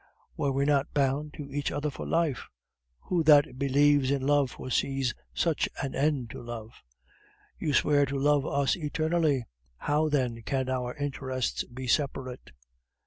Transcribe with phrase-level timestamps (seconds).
[0.35, 2.47] Were we not bound to each other for life?
[3.01, 6.81] Who that believes in love foresees such an end to love?
[7.59, 9.45] You swear to love us eternally;
[9.77, 12.49] how, then, can our interests be separate?